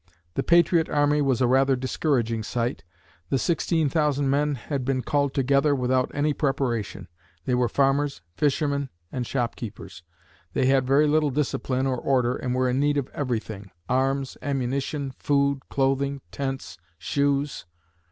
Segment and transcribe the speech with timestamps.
[0.33, 2.83] The patriot army was a rather discouraging sight.
[3.29, 7.07] The 16,000 men had been called together without any preparation.
[7.45, 10.01] They were farmers, fishermen and shop keepers.
[10.53, 15.11] They had very little discipline or order and were in need of everything arms, ammunition,
[15.19, 17.67] food, clothing, tents, shoes.